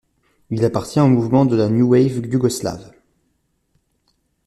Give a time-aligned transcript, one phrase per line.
[0.49, 2.91] Il appartenait au mouvement de la new wave yougoslave.